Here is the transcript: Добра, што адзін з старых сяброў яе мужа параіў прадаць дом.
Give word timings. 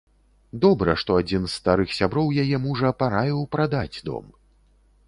Добра, 0.63 0.95
што 1.01 1.17
адзін 1.23 1.45
з 1.47 1.51
старых 1.59 1.93
сяброў 1.99 2.33
яе 2.45 2.57
мужа 2.65 2.95
параіў 3.05 3.47
прадаць 3.57 3.97
дом. 4.11 4.25